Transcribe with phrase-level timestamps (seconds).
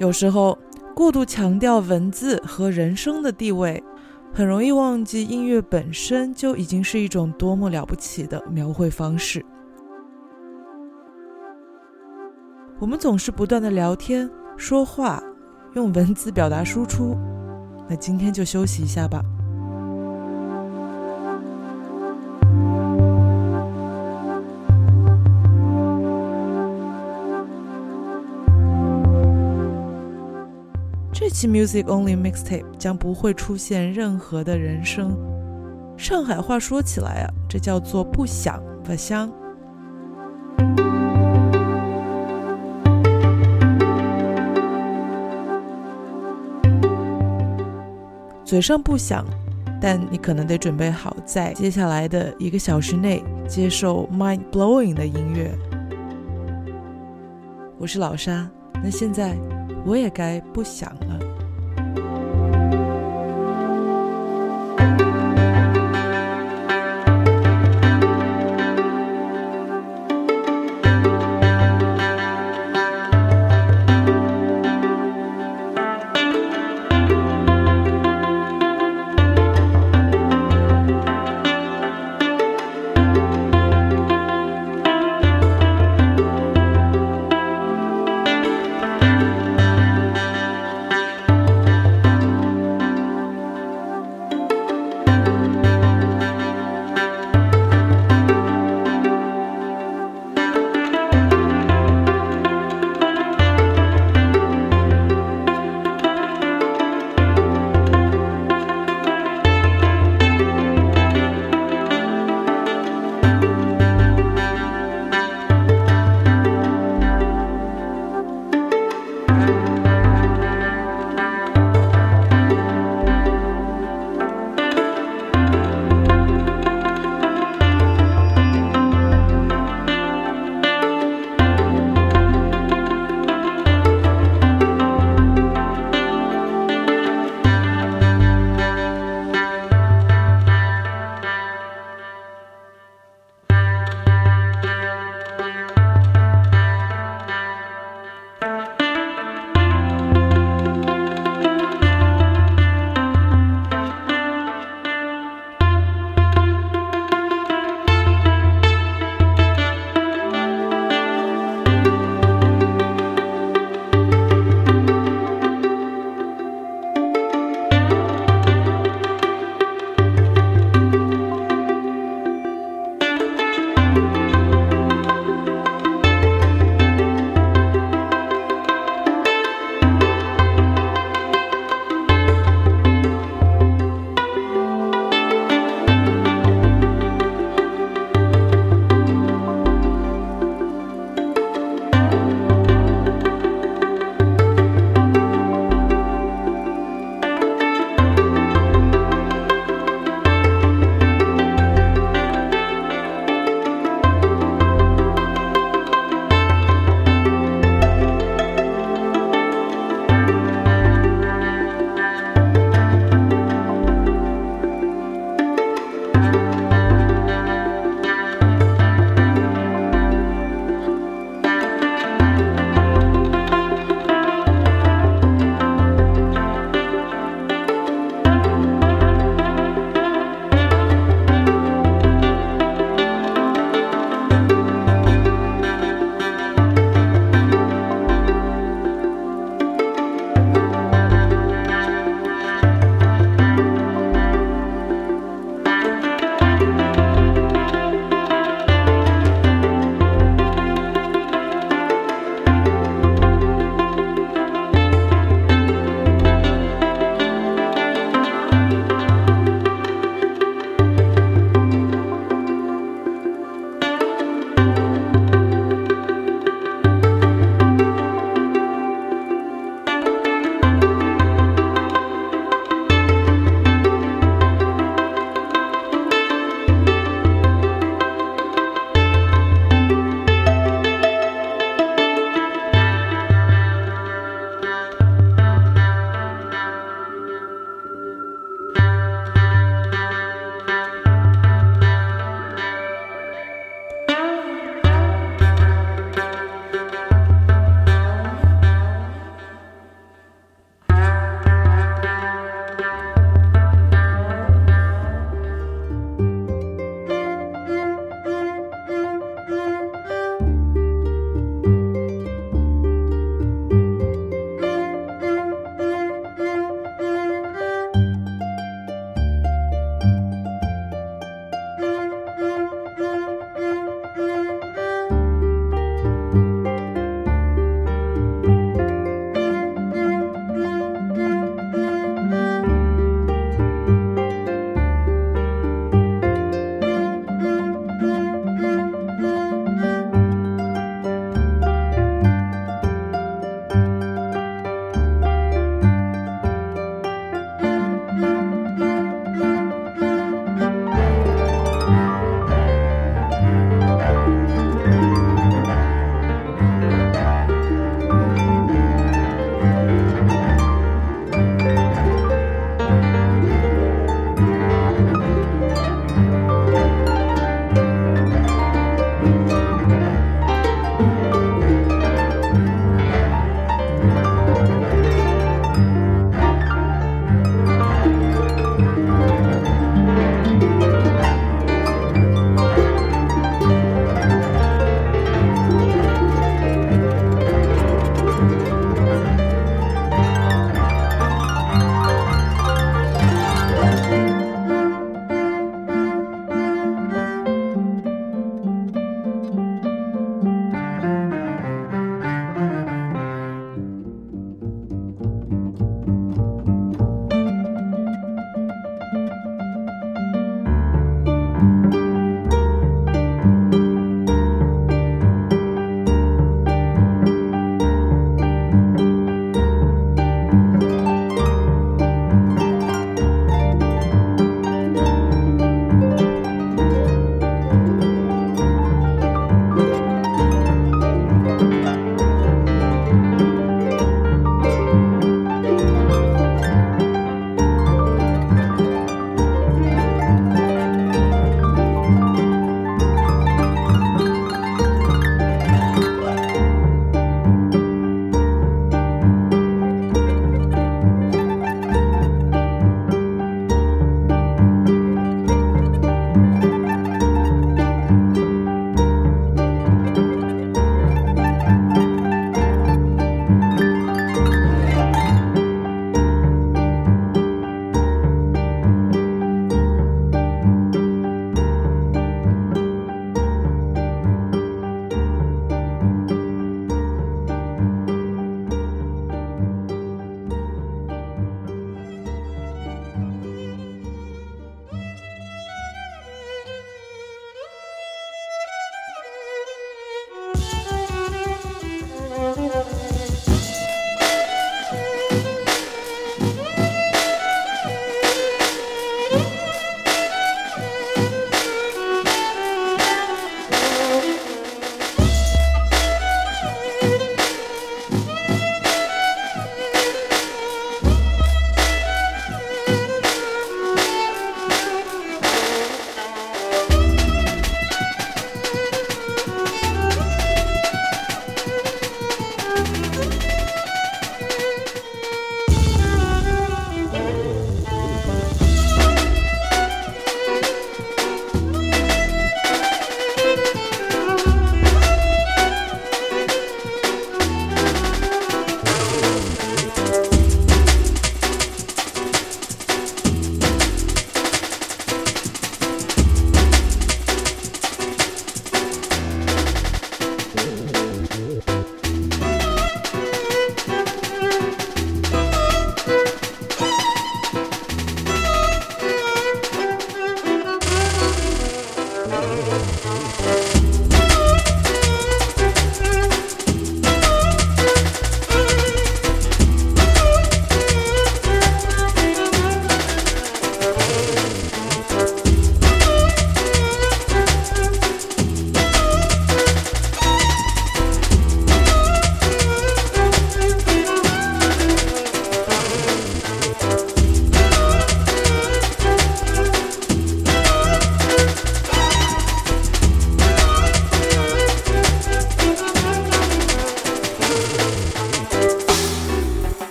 [0.00, 0.56] 有时候
[0.94, 3.84] 过度强调文字和人声的地位，
[4.32, 9.44] 很容易忘记音乐本身就已经是一种多么了不起的描绘方式。
[12.78, 15.22] 我们总是不断的聊天、说话，
[15.74, 17.14] 用文字表达输出。
[17.86, 19.20] 那今天就休息一下吧。
[31.30, 35.16] 期 Music Only Mixtape 将不会出现任何的人声。
[35.96, 39.30] 上海话说起来啊，这叫做不响不香。
[48.44, 49.24] 嘴上不响，
[49.80, 55.56] 但你可能得准备好，在接下来的一个小时内接受 mind blowing 的音乐。
[57.78, 58.50] 我是老沙，
[58.82, 59.36] 那现在
[59.84, 61.29] 我也该不想了。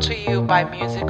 [0.00, 1.09] To you by Music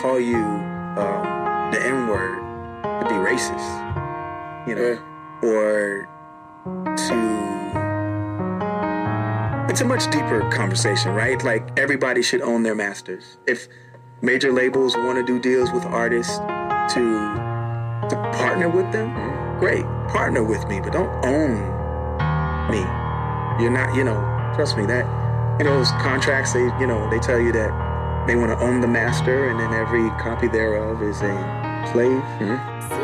[0.00, 2.38] Call you um, the N word
[3.02, 3.68] to be racist,
[4.66, 5.48] you know, yeah.
[5.48, 6.08] or
[6.96, 7.30] to.
[9.70, 11.42] It's a much deeper conversation, right?
[11.44, 13.36] Like everybody should own their masters.
[13.46, 13.68] If
[14.22, 17.02] major labels want to do deals with artists to
[18.08, 19.12] to partner with them,
[19.60, 21.52] great, partner with me, but don't own
[22.70, 22.80] me.
[23.62, 24.18] You're not, you know,
[24.54, 25.04] trust me that
[25.58, 27.89] you know those contracts they you know they tell you that
[28.26, 32.22] they want to own the master, and then every copy thereof is a slave.
[32.38, 32.99] Mm-hmm.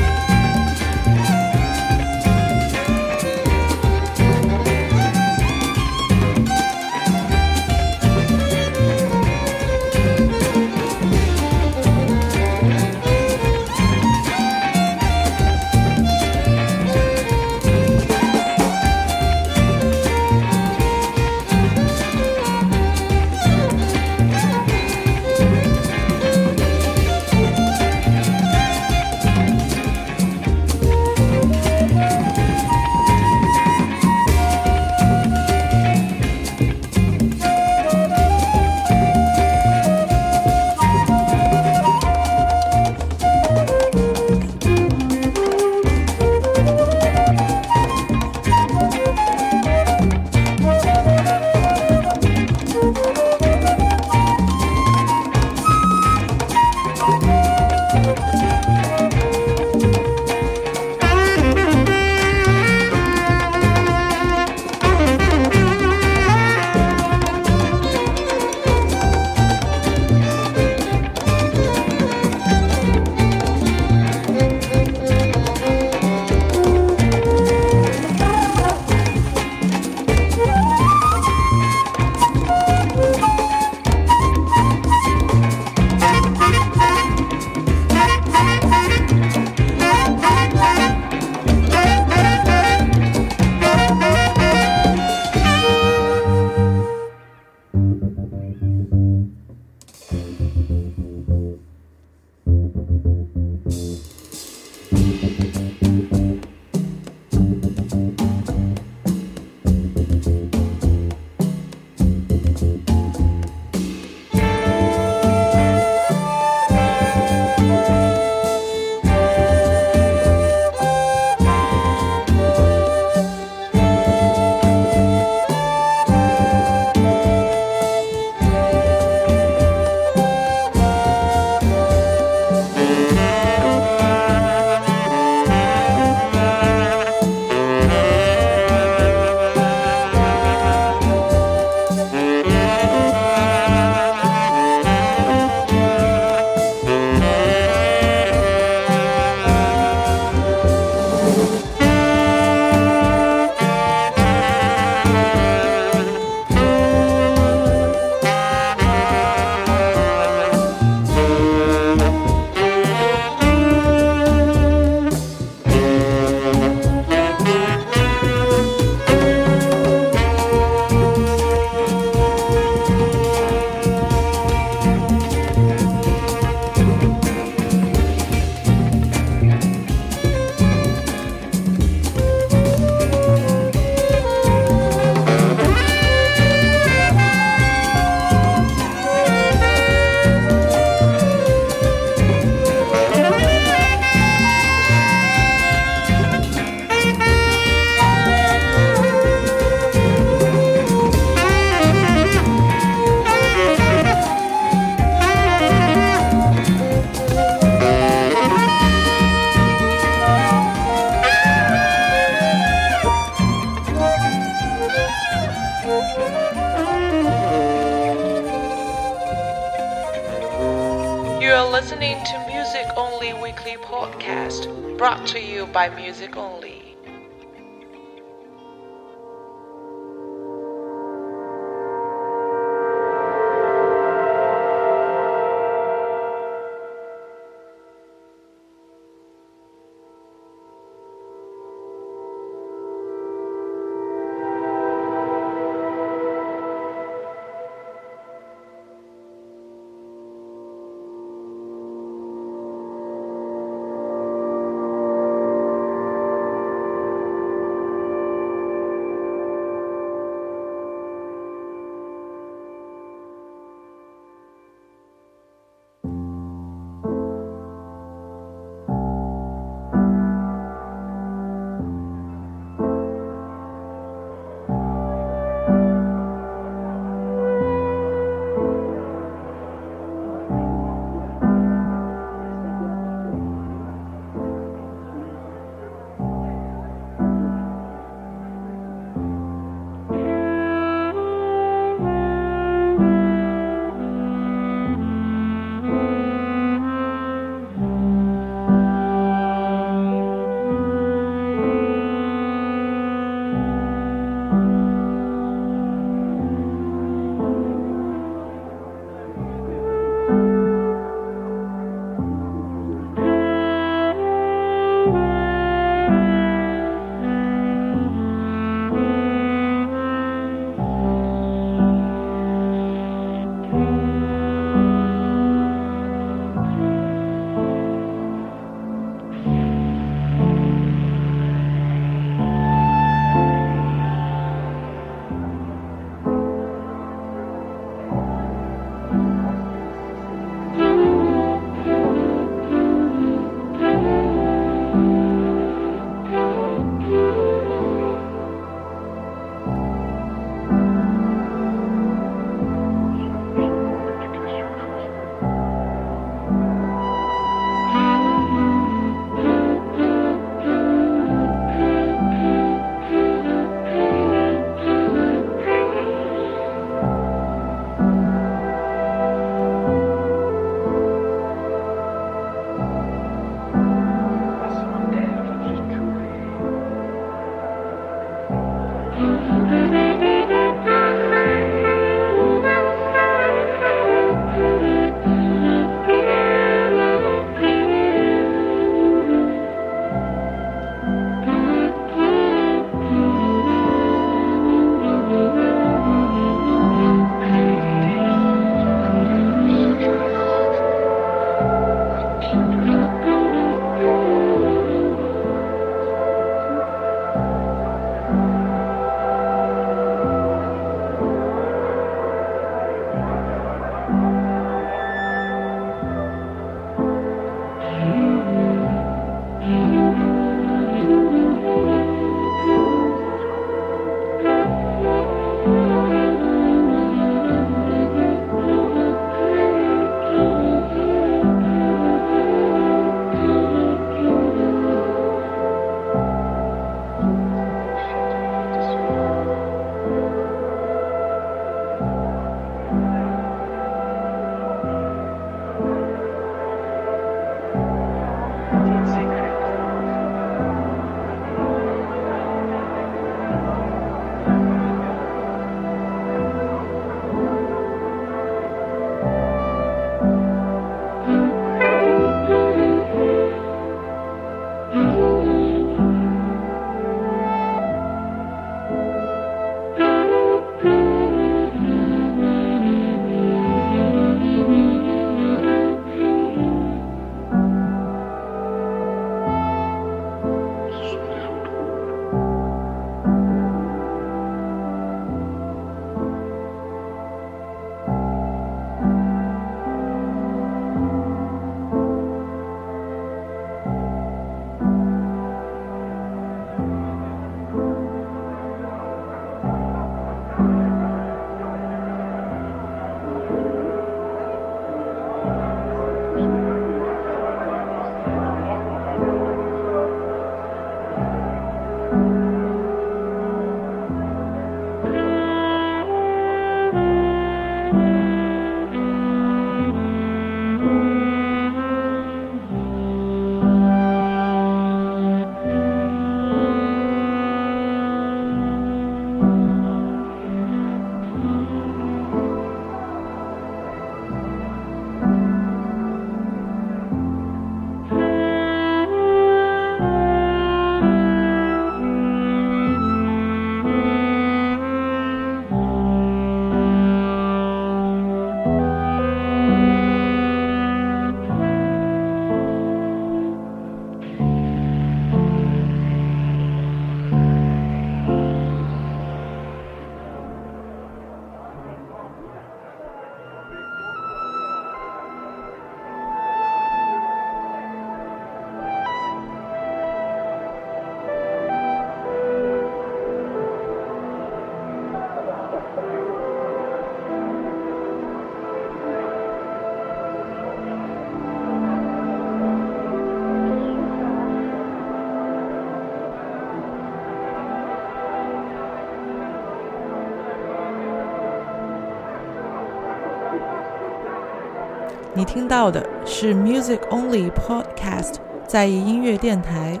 [595.42, 600.00] 你听到的是 Music Only Podcast 在意音乐电台。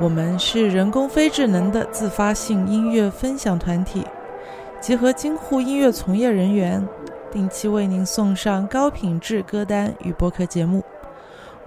[0.00, 4.02] 我们是人工非智能的自发性音乐分享团体，
[4.80, 6.82] 集合京沪音乐从业人员，
[7.30, 10.82] 定期为您送上高品质歌单与播客节目。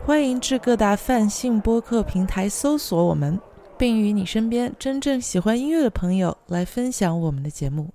[0.04, 3.40] 欢迎至各大泛性播客平台搜索我们，
[3.78, 7.90] 并与你身边真正喜欢音乐的朋友来分享我们的节目。